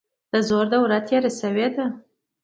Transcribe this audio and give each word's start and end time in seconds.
د 0.31 0.33
زور 0.47 0.65
دوره 0.73 0.97
تیره 1.07 1.31
شوې 1.39 1.67
ده. 1.75 1.85